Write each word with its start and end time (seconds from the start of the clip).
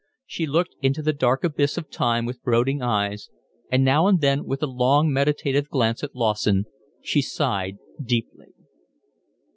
She 0.25 0.47
looked 0.47 0.75
into 0.81 1.03
the 1.03 1.13
dark 1.13 1.43
abyss 1.43 1.77
of 1.77 1.91
time 1.91 2.25
with 2.25 2.41
brooding 2.41 2.81
eyes, 2.81 3.29
and 3.71 3.83
now 3.85 4.07
and 4.07 4.19
then 4.19 4.45
with 4.45 4.63
a 4.63 4.65
long 4.65 5.13
meditative 5.13 5.69
glance 5.69 6.03
at 6.03 6.15
Lawson 6.15 6.65
she 7.03 7.21
sighed 7.21 7.77
deeply. 8.03 8.47